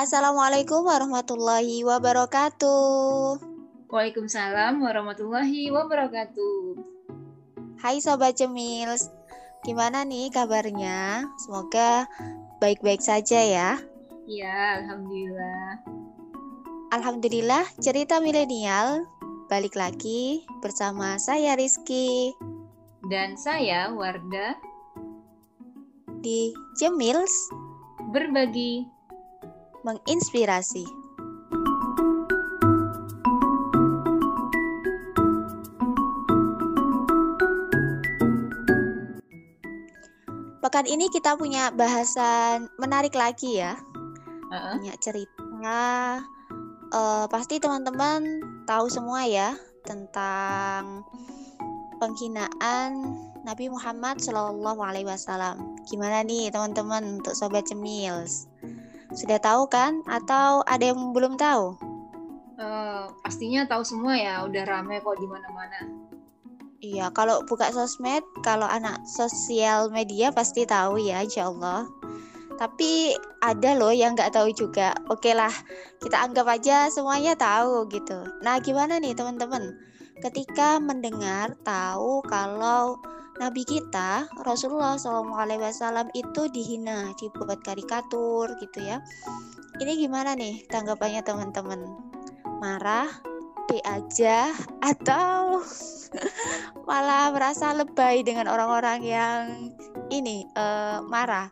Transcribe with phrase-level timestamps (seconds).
[0.00, 3.36] Assalamualaikum warahmatullahi wabarakatuh.
[3.92, 6.80] Waalaikumsalam warahmatullahi wabarakatuh.
[7.76, 8.96] Hai Sobat Cemil,
[9.60, 11.28] gimana nih kabarnya?
[11.44, 12.08] Semoga
[12.64, 13.76] baik-baik saja ya.
[14.24, 15.84] Iya, Alhamdulillah.
[16.96, 19.04] Alhamdulillah, cerita milenial
[19.52, 22.32] balik lagi bersama saya Rizky.
[23.04, 24.56] Dan saya Warda.
[26.24, 27.52] Di Cemils.
[28.16, 28.99] Berbagi
[29.84, 30.84] menginspirasi.
[40.60, 43.74] Pekan ini kita punya bahasan menarik lagi ya.
[44.52, 44.78] Uh-uh.
[44.78, 46.20] Punya cerita.
[46.90, 49.54] Uh, pasti teman-teman tahu semua ya
[49.84, 51.04] tentang
[52.00, 55.80] penghinaan Nabi Muhammad Shallallahu Alaihi Wasallam.
[55.88, 58.48] Gimana nih teman-teman untuk sobat cemils?
[59.14, 60.02] Sudah tahu kan?
[60.06, 61.74] Atau ada yang belum tahu?
[62.60, 65.80] Uh, pastinya tahu semua ya, udah rame kok di mana-mana.
[66.80, 71.84] Iya, kalau buka sosmed, kalau anak sosial media pasti tahu ya, insya Allah.
[72.56, 74.92] Tapi ada loh yang nggak tahu juga.
[75.08, 75.52] Oke lah,
[76.00, 78.24] kita anggap aja semuanya tahu gitu.
[78.44, 79.72] Nah, gimana nih teman-teman?
[80.20, 83.00] Ketika mendengar tahu kalau
[83.40, 89.00] Nabi kita Rasulullah SAW itu dihina, dibuat karikatur gitu ya.
[89.80, 91.80] Ini gimana nih tanggapannya teman-teman?
[92.60, 93.08] Marah,
[93.64, 94.52] be aja,
[94.84, 95.64] atau
[96.88, 99.72] malah merasa lebay dengan orang-orang yang
[100.12, 101.48] ini uh, marah?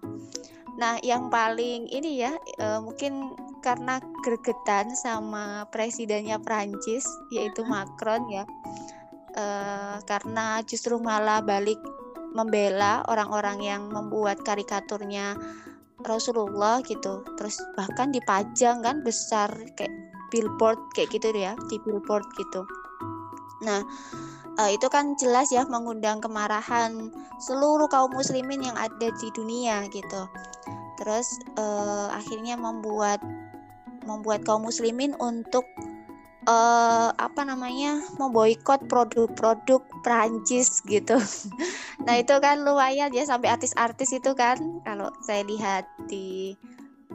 [0.77, 3.33] Nah, yang paling ini ya uh, mungkin
[3.65, 8.45] karena gregetan sama presidennya Prancis yaitu Macron ya
[9.39, 11.79] uh, karena justru malah balik
[12.35, 15.39] membela orang-orang yang membuat karikaturnya
[16.05, 17.25] Rasulullah gitu.
[17.39, 19.95] Terus bahkan dipajang kan besar kayak
[20.29, 22.67] billboard kayak gitu ya di billboard gitu.
[23.65, 23.83] Nah
[24.61, 27.11] uh, itu kan jelas ya mengundang kemarahan
[27.43, 30.29] seluruh kaum muslimin yang ada di dunia gitu.
[30.99, 31.27] Terus
[31.57, 33.23] uh, akhirnya membuat
[34.07, 35.65] membuat kaum muslimin untuk
[36.49, 41.21] uh, apa namanya memboikot produk-produk Prancis gitu.
[42.09, 44.57] nah itu kan lumayan ya sampai artis-artis itu kan.
[44.89, 46.57] Kalau saya lihat di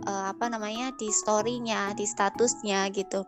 [0.05, 3.25] uh, apa namanya di storynya di statusnya gitu.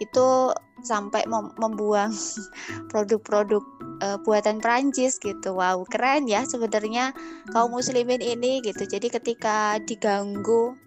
[0.00, 2.10] Itu sampai mem membuang
[2.90, 3.62] produk-produk
[4.00, 5.52] uh, buatan Prancis gitu.
[5.52, 7.12] Wow keren ya sebenarnya
[7.52, 8.88] kaum muslimin ini gitu.
[8.88, 10.80] Jadi ketika diganggu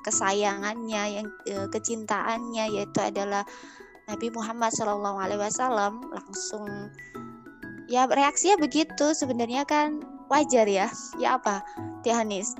[0.00, 3.44] kesayangannya yang kecintaannya yaitu adalah
[4.08, 6.64] Nabi Muhammad Shallallahu Alaihi Wasallam langsung
[7.86, 9.12] ya reaksinya begitu.
[9.12, 10.00] Sebenarnya kan
[10.32, 10.88] wajar ya.
[11.20, 11.60] Ya apa
[12.00, 12.56] Tianis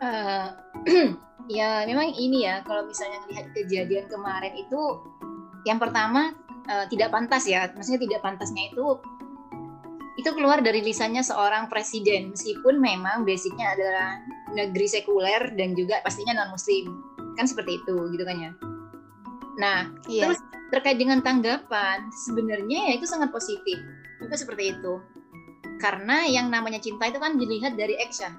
[0.00, 0.46] uh,
[1.56, 4.80] ya memang ini ya kalau misalnya melihat kejadian kemarin itu
[5.68, 6.34] yang pertama
[6.66, 7.68] uh, tidak pantas ya.
[7.76, 8.98] Maksudnya tidak pantasnya itu
[10.18, 12.34] itu keluar dari lisannya seorang presiden.
[12.34, 14.20] Meskipun memang basicnya adalah
[14.52, 16.90] negeri sekuler dan juga pastinya non muslim
[17.38, 18.50] kan seperti itu gitu kan ya
[19.58, 20.28] Nah, iya.
[20.28, 20.38] terus
[20.70, 23.78] terkait dengan tanggapan, sebenarnya ya itu sangat positif.
[24.22, 25.02] Itu seperti itu.
[25.80, 28.36] Karena yang namanya cinta itu kan dilihat dari action.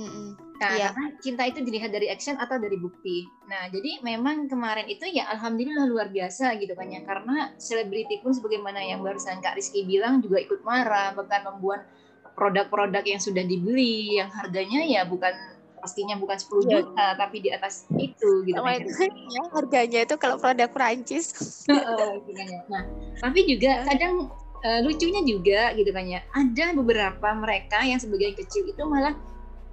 [0.00, 0.40] Mm-mm.
[0.62, 0.94] Nah, iya.
[0.94, 3.26] karena cinta itu dilihat dari action atau dari bukti.
[3.50, 7.02] Nah, jadi memang kemarin itu ya alhamdulillah luar biasa gitu kan ya.
[7.02, 11.84] Karena selebriti pun sebagaimana yang barusan Kak Rizky bilang juga ikut marah, bahkan membuat
[12.32, 15.34] produk-produk yang sudah dibeli yang harganya ya bukan
[15.82, 16.70] pastinya bukan 10 yeah.
[16.78, 18.78] juta tapi di atas itu gitu kan.
[19.34, 21.34] ya, harganya itu kalau produk Perancis.
[21.66, 22.86] nah,
[23.18, 24.30] tapi juga kadang
[24.62, 26.22] uh, lucunya juga gitu kan ya.
[26.30, 29.18] Ada beberapa mereka yang sebagian kecil itu malah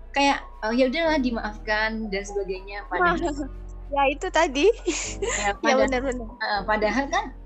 [0.09, 3.22] kayak oh, ya udahlah dimaafkan dan sebagainya padahal
[3.94, 4.68] ya itu tadi.
[5.22, 6.28] Ya, ya benar-benar.
[6.42, 7.38] Uh, padahal kan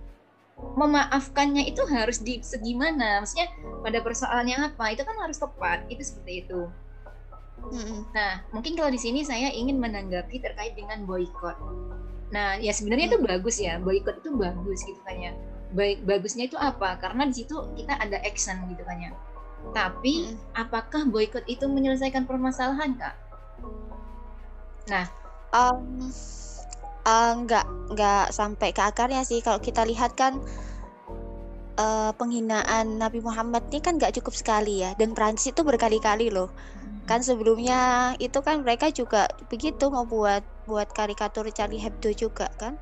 [0.79, 3.51] memaafkannya itu harus di segimana maksudnya
[3.83, 6.71] pada persoalannya apa itu kan harus tepat itu seperti itu
[8.13, 11.57] Nah, mungkin kalau di sini saya ingin menanggapi terkait dengan boykot.
[12.29, 15.31] Nah, ya sebenarnya itu bagus ya, boykot itu bagus gitu kan ya.
[15.73, 17.01] Baik bagusnya itu apa?
[17.01, 19.11] Karena di situ kita ada action gitu kan ya.
[19.73, 23.15] Tapi apakah boykot itu menyelesaikan permasalahan, Kak?
[24.91, 25.05] Nah,
[25.55, 26.11] um,
[27.07, 27.65] uh, nggak
[27.95, 29.39] nggak sampai ke akarnya sih.
[29.39, 30.43] Kalau kita lihat kan
[31.79, 36.51] uh, penghinaan Nabi Muhammad ini kan nggak cukup sekali ya, dan Prancis itu berkali-kali loh
[37.03, 42.79] kan sebelumnya itu kan mereka juga begitu mau buat buat karikatur Charlie Hebdo juga kan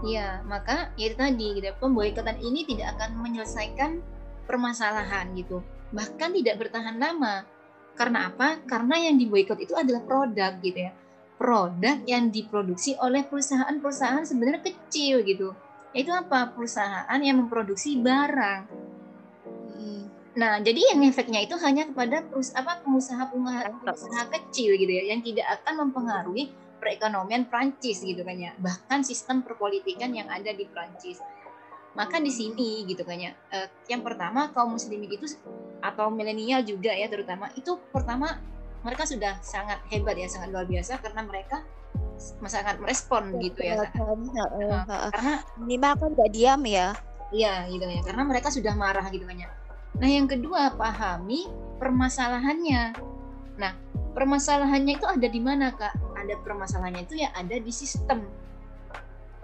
[0.00, 1.68] Iya, maka ya itu tadi gitu.
[1.76, 4.00] Pemboikotan ini tidak akan menyelesaikan
[4.48, 5.60] permasalahan gitu.
[5.92, 7.44] Bahkan tidak bertahan lama.
[7.92, 8.64] Karena apa?
[8.64, 10.92] Karena yang diboikot itu adalah produk gitu ya.
[11.40, 15.56] produk yang diproduksi oleh perusahaan-perusahaan sebenarnya kecil gitu.
[15.96, 16.52] Yaitu apa?
[16.52, 18.68] Perusahaan yang memproduksi barang.
[20.38, 25.88] Nah, jadi yang efeknya itu hanya kepada apa pengusaha-pengusaha kecil gitu ya, yang tidak akan
[25.88, 31.18] mempengaruhi perekonomian Prancis gitu kan ya, bahkan sistem perpolitikan yang ada di Prancis.
[31.98, 35.26] Maka di sini gitu kan ya, eh, yang pertama kaum muslimin itu
[35.82, 38.38] atau milenial juga ya terutama itu pertama
[38.86, 41.64] mereka sudah sangat hebat ya sangat luar biasa karena mereka
[42.46, 46.92] sangat merespon ya, gitu ya uh, karena minimal kan gak diam ya.
[47.32, 49.48] Iya gitu ya karena mereka sudah marah gitu kan ya
[49.98, 51.50] nah yang kedua pahami
[51.80, 52.94] permasalahannya
[53.58, 53.72] nah
[54.14, 58.26] permasalahannya itu ada di mana kak ada permasalahannya itu ya ada di sistem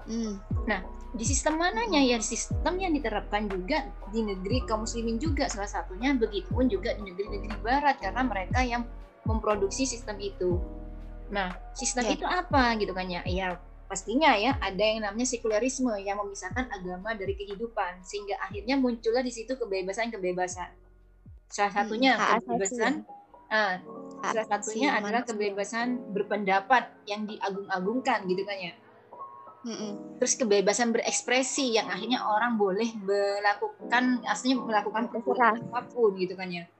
[0.06, 0.34] hmm.
[0.68, 0.80] nah
[1.16, 6.12] di sistem mananya ya sistem yang diterapkan juga di negeri kaum muslimin juga salah satunya
[6.12, 8.84] begitupun juga di negeri-negeri barat karena mereka yang
[9.24, 10.60] memproduksi sistem itu.
[11.32, 12.12] Nah, sistem ya.
[12.14, 13.24] itu apa gitu kan ya?
[13.26, 19.22] Ya pastinya ya ada yang namanya sekularisme yang memisahkan agama dari kehidupan sehingga akhirnya muncullah
[19.22, 20.70] di situ kebebasan-kebebasan.
[21.46, 22.92] Salah hmm, satunya hmm, kebebasan
[23.50, 23.74] uh,
[24.22, 28.74] salah satunya adalah kebebasan berpendapat yang diagung-agungkan gitu kan ya.
[29.66, 30.22] Mm-mm.
[30.22, 36.70] Terus kebebasan berekspresi yang akhirnya orang boleh melakukan aslinya melakukan apa pun gitu kan ya.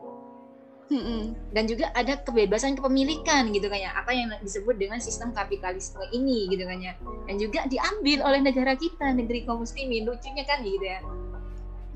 [0.86, 1.34] Hmm.
[1.50, 6.46] Dan juga ada kebebasan kepemilikan gitu kan ya, apa yang disebut dengan sistem kapitalisme ini
[6.46, 6.94] gitu kan ya.
[7.26, 10.06] Dan juga diambil oleh negara kita, negeri kaum muslimin.
[10.06, 11.02] Lucunya kan gitu ya.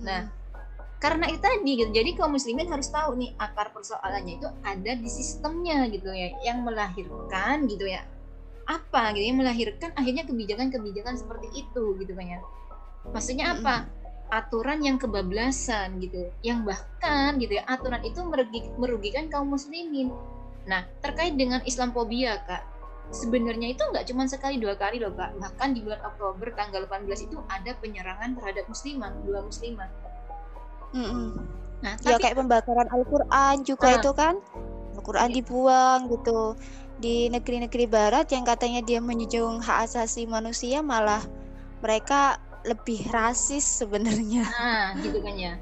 [0.03, 0.27] Nah,
[0.99, 1.91] karena itu tadi gitu.
[1.95, 6.67] Jadi kaum muslimin harus tahu nih akar persoalannya itu ada di sistemnya gitu ya, yang
[6.67, 8.03] melahirkan gitu ya.
[8.67, 12.41] Apa gitu yang melahirkan akhirnya kebijakan-kebijakan seperti itu gitu kan ya.
[13.15, 13.87] Maksudnya apa?
[14.31, 16.31] Aturan yang kebablasan gitu.
[16.41, 18.21] Yang bahkan gitu ya aturan itu
[18.79, 20.15] merugikan kaum muslimin.
[20.65, 22.63] Nah terkait dengan Islamophobia kak
[23.11, 25.35] sebenarnya itu nggak cuma sekali dua kali loh kak.
[25.37, 29.91] Bahkan di bulan Oktober tanggal 18 itu ada penyerangan terhadap muslimah dua muslimah
[30.95, 31.29] mm -hmm.
[31.81, 34.35] nah ya kayak pembakaran Al-Quran juga uh, itu kan.
[35.01, 35.37] Al-Quran iya.
[35.41, 36.41] dibuang gitu.
[37.01, 41.25] Di negeri-negeri barat yang katanya dia menjunjung hak asasi manusia malah
[41.81, 44.45] mereka lebih rasis sebenarnya.
[44.45, 45.55] Nah, gitu kan ya.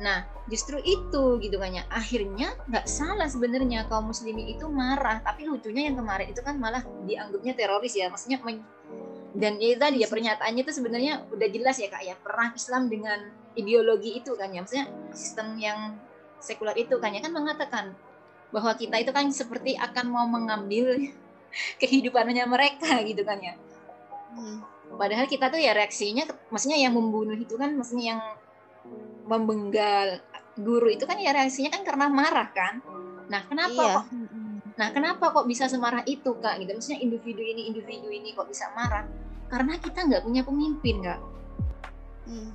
[0.00, 1.84] Nah, justru itu gitu kan ya.
[1.92, 6.80] Akhirnya nggak salah sebenarnya kaum muslimin itu marah, tapi lucunya yang kemarin itu kan malah
[7.04, 8.08] dianggapnya teroris ya.
[8.08, 8.64] Maksudnya men
[9.30, 13.30] dan itu tadi ya pernyataannya itu sebenarnya udah jelas ya Kak ya, perang Islam dengan
[13.54, 14.64] ideologi itu kan ya.
[14.64, 16.00] Maksudnya sistem yang
[16.40, 17.92] sekuler itu kan ya kan mengatakan
[18.50, 20.96] bahwa kita itu kan seperti akan mau mengambil
[21.82, 23.54] kehidupannya mereka gitu kan ya.
[24.32, 28.20] Hmm padahal kita tuh ya reaksinya maksudnya yang membunuh itu kan maksudnya yang
[29.24, 30.20] membenggal
[30.60, 32.84] guru itu kan ya reaksinya kan karena marah kan?
[33.32, 33.96] Nah kenapa iya.
[33.96, 34.06] kok?
[34.76, 36.60] Nah kenapa kok bisa semarah itu kak?
[36.60, 36.70] Gitu.
[36.76, 39.08] Maksudnya individu ini individu ini kok bisa marah?
[39.48, 41.20] Karena kita nggak punya pemimpin kak.
[42.28, 42.52] Hmm.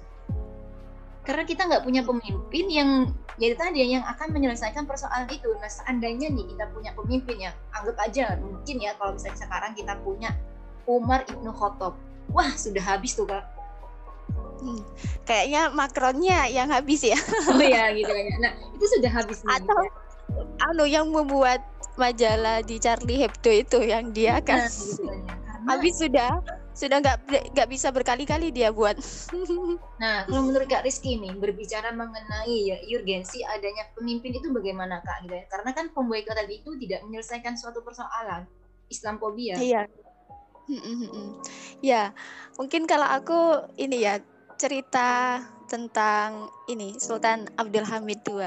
[1.25, 3.09] karena kita nggak punya pemimpin yang
[3.41, 5.50] jadi tadi yang akan menyelesaikan persoalan itu.
[5.57, 9.98] Nah seandainya nih kita punya pemimpin yang anggap aja mungkin ya kalau misalnya sekarang kita
[10.06, 10.30] punya
[10.86, 11.98] Umar ibnu Khattab
[12.31, 13.56] wah sudah habis tuh kak
[14.66, 14.81] Hmm.
[15.27, 17.17] Kayaknya Macronnya yang habis ya.
[17.51, 18.36] Oh ya gitu kayaknya.
[18.41, 19.62] Nah itu sudah habis nih.
[19.62, 19.91] Atau ya.
[20.72, 21.62] anu yang membuat
[21.96, 24.65] majalah di Charlie Hebdo itu yang dia kan.
[24.65, 25.70] Nah, gitu Karena...
[25.70, 26.32] Habis sudah
[26.75, 27.17] sudah nggak
[27.55, 29.00] nggak bisa berkali-kali dia buat.
[30.01, 35.29] nah kalau menurut Kak Rizky nih berbicara mengenai ya urgensi adanya pemimpin itu bagaimana Kak
[35.29, 35.46] gitu ya?
[35.48, 38.44] Karena kan pemboikotan itu tidak menyelesaikan suatu persoalan
[38.91, 39.55] Islamophobia.
[39.55, 39.88] Iya
[41.86, 42.17] Ya,
[42.57, 44.17] mungkin kalau aku ini ya
[44.57, 48.41] cerita tentang ini Sultan Abdul Hamid II.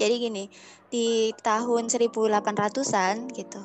[0.00, 0.44] Jadi gini,
[0.88, 3.62] di tahun 1800-an gitu.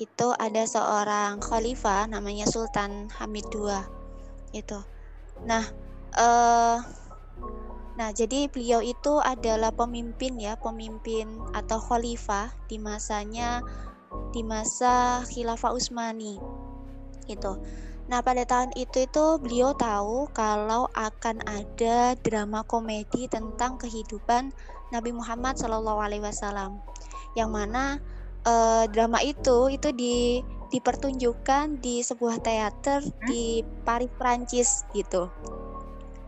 [0.00, 3.72] Itu ada seorang khalifah namanya Sultan Hamid II.
[4.52, 4.80] Itu.
[5.48, 5.64] Nah,
[6.16, 6.78] eh
[8.00, 13.60] Nah, jadi beliau itu adalah pemimpin ya, pemimpin atau khalifah di masanya
[14.32, 16.40] di masa Khilafah Utsmani
[17.30, 17.62] gitu.
[18.10, 24.50] Nah pada tahun itu itu beliau tahu kalau akan ada drama komedi tentang kehidupan
[24.90, 26.82] Nabi Muhammad Shallallahu Alaihi Wasallam,
[27.38, 28.02] yang mana
[28.42, 35.30] eh, drama itu itu di dipertunjukkan di sebuah teater di Paris Prancis gitu.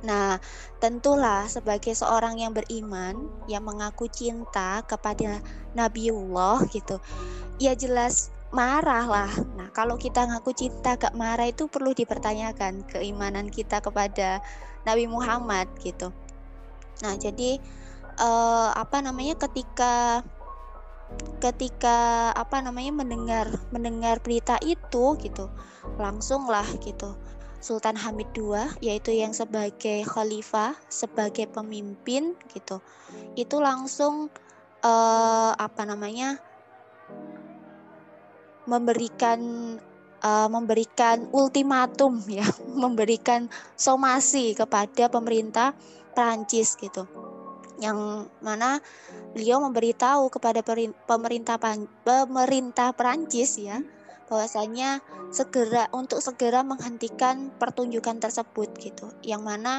[0.03, 0.43] Nah,
[0.83, 3.15] tentulah sebagai seorang yang beriman
[3.47, 5.39] yang mengaku cinta kepada
[5.79, 6.99] Nabiullah gitu,
[7.63, 9.33] ya jelas marah lah.
[9.57, 14.45] Nah, kalau kita ngaku cinta gak marah itu perlu dipertanyakan keimanan kita kepada
[14.85, 16.13] Nabi Muhammad gitu.
[17.03, 17.57] Nah, jadi
[18.21, 20.23] eh, apa namanya ketika
[21.43, 25.51] ketika apa namanya mendengar mendengar berita itu gitu
[26.01, 27.13] langsung lah gitu
[27.63, 32.81] Sultan Hamid II yaitu yang sebagai khalifah sebagai pemimpin gitu
[33.37, 34.33] itu langsung
[34.83, 36.41] uh, apa namanya
[38.65, 39.41] memberikan
[40.23, 45.75] uh, memberikan ultimatum ya memberikan somasi kepada pemerintah
[46.15, 47.05] Prancis gitu.
[47.83, 48.79] Yang mana
[49.35, 50.63] beliau memberitahu kepada
[51.09, 51.59] pemerintah
[52.07, 53.83] pemerintah Perancis ya
[54.31, 59.11] bahwasanya segera untuk segera menghentikan pertunjukan tersebut gitu.
[59.27, 59.73] Yang mana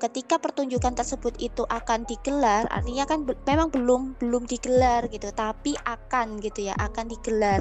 [0.00, 5.76] ketika pertunjukan tersebut itu akan digelar artinya kan be memang belum belum digelar gitu tapi
[5.84, 7.60] akan gitu ya akan digelar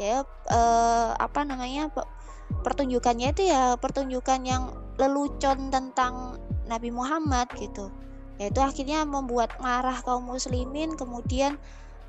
[0.00, 1.90] ya eh, apa namanya
[2.66, 7.90] pertunjukannya itu ya pertunjukan yang lelucon tentang Nabi Muhammad gitu
[8.38, 11.54] yaitu akhirnya membuat marah kaum muslimin kemudian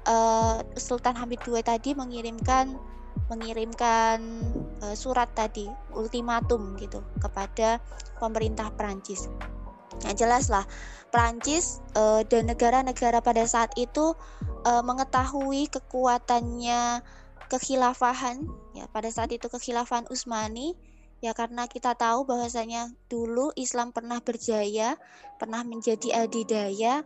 [0.10, 2.78] uh, Sultan Hamid II tadi mengirimkan
[3.30, 4.42] mengirimkan
[4.86, 7.82] uh, surat tadi ultimatum gitu kepada
[8.22, 9.30] pemerintah Prancis.
[10.04, 10.66] Yang jelas lah
[11.10, 14.14] Prancis uh, dan negara-negara pada saat itu
[14.68, 17.00] uh, mengetahui kekuatannya
[17.48, 20.74] kekhilafahan ya pada saat itu kekhilafahan Utsmani
[21.24, 25.00] ya karena kita tahu bahwasanya dulu Islam pernah berjaya,
[25.42, 27.02] pernah menjadi adidaya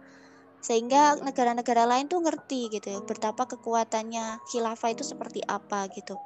[0.60, 6.19] sehingga negara-negara lain tuh ngerti gitu ya betapa kekuatannya khilafah itu seperti apa gitu.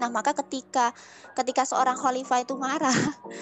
[0.00, 0.96] Nah, maka ketika
[1.36, 2.94] ketika seorang khalifah itu marah,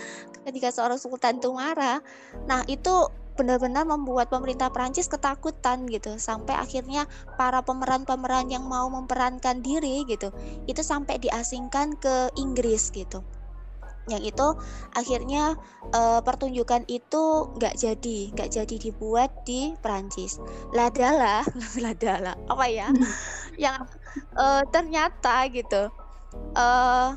[0.51, 2.03] ketika seorang sultan itu marah,
[2.51, 6.17] nah itu benar-benar membuat pemerintah Prancis ketakutan gitu.
[6.21, 7.09] Sampai akhirnya
[7.41, 10.31] para pemeran-pemeran yang mau memperankan diri gitu
[10.69, 13.25] itu sampai diasingkan ke Inggris gitu.
[14.11, 14.47] Yang itu
[14.99, 15.55] akhirnya
[15.95, 20.43] uh, pertunjukan itu nggak jadi nggak jadi dibuat di Perancis.
[20.75, 21.47] Ladala
[21.79, 22.91] ladala apa ya?
[23.55, 23.87] Yang
[24.35, 25.89] uh, ternyata gitu
[26.57, 27.15] uh,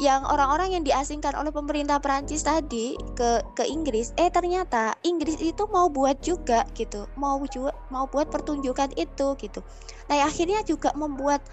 [0.00, 5.68] yang orang-orang yang diasingkan oleh pemerintah Perancis tadi ke ke Inggris eh ternyata Inggris itu
[5.68, 7.04] mau buat juga gitu.
[7.20, 9.60] Mau juga mau buat pertunjukan itu gitu.
[10.08, 11.44] Nah akhirnya juga membuat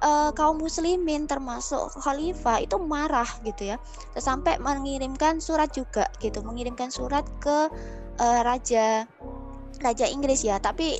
[0.00, 3.76] uh, kaum muslimin termasuk khalifah itu marah gitu ya.
[4.16, 6.40] Sampai mengirimkan surat juga gitu.
[6.40, 7.68] Mengirimkan surat ke
[8.16, 9.04] uh, raja
[9.84, 10.56] raja Inggris ya.
[10.56, 10.96] Tapi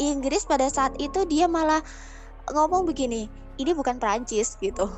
[0.00, 1.84] Inggris pada saat itu dia malah
[2.48, 3.28] ngomong begini
[3.58, 4.88] ini bukan Prancis gitu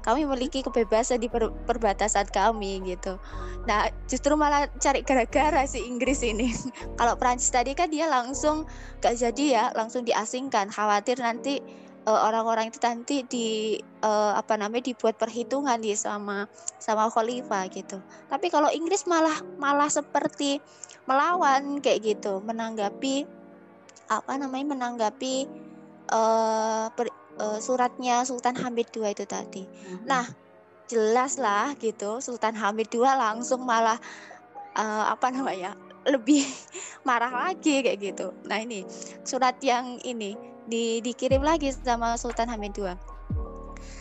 [0.00, 3.20] kami memiliki kebebasan di per perbatasan kami gitu.
[3.68, 6.48] Nah, justru malah cari gara-gara si Inggris ini.
[6.98, 8.64] Kalau Prancis tadi kan dia langsung
[9.04, 11.60] gak jadi ya, langsung diasingkan, khawatir nanti
[12.08, 13.48] uh, orang-orang itu nanti di
[14.00, 16.48] uh, apa namanya dibuat perhitungan di sama
[16.80, 18.00] sama khalifah gitu.
[18.32, 20.62] Tapi kalau Inggris malah malah seperti
[21.04, 23.28] melawan kayak gitu, menanggapi
[24.10, 25.46] apa namanya menanggapi
[26.10, 27.06] uh, per,
[27.40, 29.64] uh, suratnya Sultan Hamid II itu tadi.
[29.64, 30.04] Mm-hmm.
[30.04, 30.28] Nah,
[30.90, 33.96] jelas lah gitu Sultan Hamid II langsung malah
[34.74, 36.42] uh, apa namanya lebih
[37.08, 38.34] marah lagi kayak gitu.
[38.50, 38.82] Nah ini
[39.22, 40.34] surat yang ini
[40.66, 42.90] di, dikirim lagi sama Sultan Hamid II.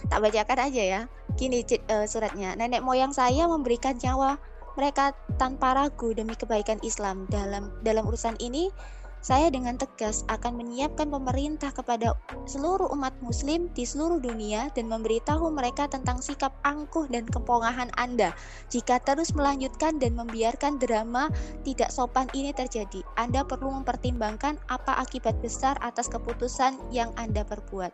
[0.09, 1.01] Tak bacakan aja ya.
[1.37, 1.61] Gini
[1.93, 2.57] uh, suratnya.
[2.57, 4.41] Nenek moyang saya memberikan nyawa
[4.73, 7.29] mereka tanpa ragu demi kebaikan Islam.
[7.29, 8.73] Dalam dalam urusan ini
[9.19, 12.15] saya dengan tegas akan menyiapkan pemerintah kepada
[12.47, 18.31] seluruh umat muslim di seluruh dunia dan memberitahu mereka tentang sikap angkuh dan kepongahan Anda.
[18.71, 21.27] Jika terus melanjutkan dan membiarkan drama
[21.67, 27.91] tidak sopan ini terjadi, Anda perlu mempertimbangkan apa akibat besar atas keputusan yang Anda perbuat.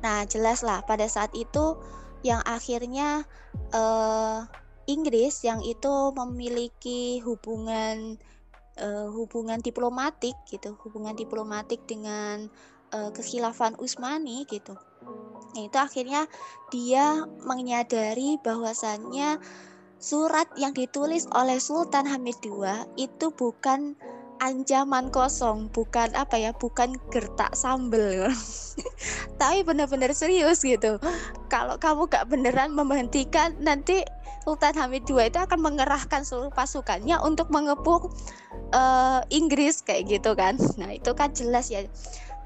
[0.00, 1.80] Nah, jelaslah pada saat itu
[2.24, 3.28] yang akhirnya
[3.72, 4.44] uh,
[4.84, 8.20] Inggris yang itu memiliki hubungan
[8.80, 12.48] uh, hubungan diplomatik gitu, hubungan diplomatik dengan
[12.94, 14.74] uh, kekhilafan Utsmani gitu.
[15.54, 16.26] Nah, itu akhirnya
[16.74, 19.38] dia menyadari bahwasannya
[20.02, 22.66] surat yang ditulis oleh Sultan Hamid II
[22.98, 23.94] itu bukan
[24.40, 28.30] ancaman kosong, bukan apa ya, bukan gertak sambel,
[29.40, 30.98] tapi benar-benar serius gitu.
[31.52, 34.02] Kalau kamu gak beneran menghentikan, nanti
[34.44, 38.12] Sultan Hamid II itu akan mengerahkan seluruh pasukannya untuk mengepung
[38.76, 40.60] uh, Inggris kayak gitu kan.
[40.76, 41.88] Nah itu kan jelas ya.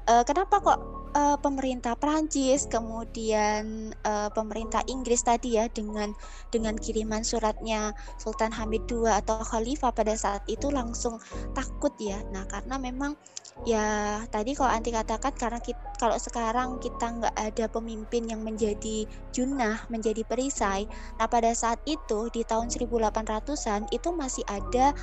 [0.07, 0.79] Uh, kenapa kok
[1.15, 6.13] uh, pemerintah Prancis kemudian uh, pemerintah Inggris tadi ya dengan
[6.53, 11.17] dengan kiriman suratnya Sultan Hamid II atau Khalifah pada saat itu langsung
[11.53, 12.21] takut ya.
[12.33, 13.17] Nah karena memang
[13.67, 19.03] ya tadi kalau anti katakan karena kita, kalau sekarang kita nggak ada pemimpin yang menjadi
[19.35, 20.87] junah menjadi perisai.
[21.19, 24.95] Nah pada saat itu di tahun 1800-an itu masih ada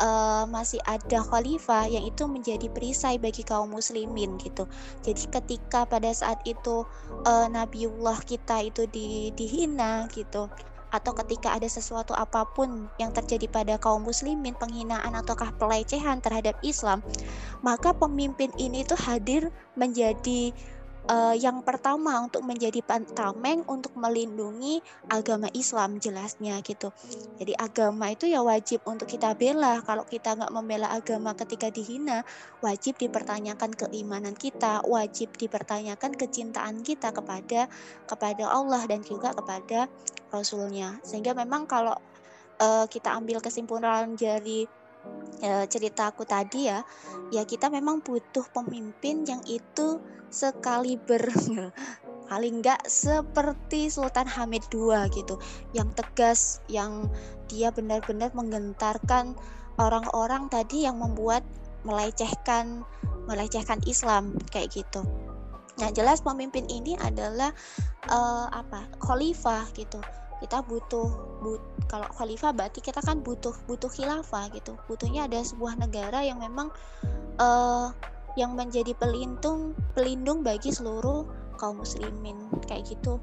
[0.00, 4.68] uh, masih ada khalifah yang itu menjadi perisai bagi kaum muslimin gitu.
[5.04, 6.84] Jadi ketika pada saat itu
[7.24, 10.48] uh, Nabiullah kita itu di, dihina gitu
[10.94, 16.54] atau ketika ada sesuatu apa pun yang terjadi pada kaum muslimin penghinaan ataukah pelecehan terhadap
[16.62, 17.02] Islam
[17.60, 20.54] maka pemimpin ini tuh hadir menjadi
[21.06, 22.82] uh, yang pertama untuk menjadi
[23.14, 26.90] tameng untuk melindungi agama Islam jelasnya gitu.
[27.38, 29.80] Jadi agama itu ya wajib untuk kita bela.
[29.82, 32.26] Kalau kita nggak membela agama ketika dihina,
[32.60, 37.70] wajib dipertanyakan keimanan kita, wajib dipertanyakan kecintaan kita kepada
[38.06, 39.90] kepada Allah dan juga kepada
[40.30, 40.98] Rasulnya.
[41.06, 41.96] Sehingga memang kalau
[42.60, 44.66] uh, kita ambil kesimpulan dari
[45.42, 46.80] uh, ceritaku tadi ya,
[47.34, 51.22] ya kita memang butuh pemimpin yang itu sekali ber
[52.30, 55.38] paling enggak seperti Sultan Hamid II gitu
[55.70, 57.06] yang tegas yang
[57.46, 59.38] dia benar-benar menggentarkan
[59.78, 61.46] orang-orang tadi yang membuat
[61.86, 62.82] melecehkan
[63.30, 65.06] melecehkan Islam kayak gitu.
[65.78, 67.54] Nah jelas pemimpin ini adalah
[68.10, 70.02] uh, apa khalifah gitu.
[70.36, 71.08] Kita butuh
[71.40, 74.76] but, kalau khalifah berarti kita kan butuh butuh khilafah gitu.
[74.84, 76.68] Butuhnya ada sebuah negara yang memang
[77.40, 77.88] uh,
[78.36, 81.24] yang menjadi pelindung pelindung bagi seluruh
[81.56, 82.36] kaum muslimin
[82.68, 83.16] kayak gitu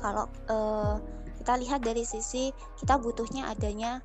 [0.00, 0.98] kalau uh,
[1.44, 4.00] kita lihat dari sisi kita butuhnya adanya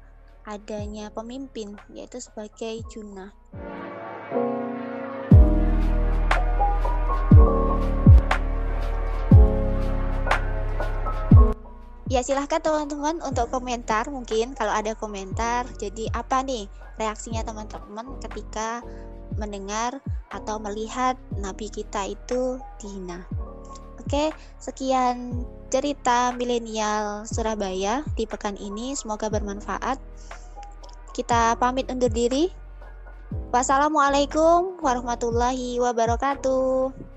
[0.45, 3.31] adanya pemimpin yaitu sebagai junah
[12.11, 15.63] Ya silahkan teman-teman untuk komentar mungkin kalau ada komentar.
[15.79, 16.67] Jadi apa nih
[16.99, 18.83] reaksinya teman-teman ketika
[19.39, 23.23] mendengar atau melihat nabi kita itu dihina.
[23.95, 28.91] Oke, sekian cerita milenial Surabaya di pekan ini.
[28.91, 29.95] Semoga bermanfaat.
[31.15, 32.51] Kita pamit undur diri.
[33.55, 37.10] Wassalamualaikum warahmatullahi wabarakatuh.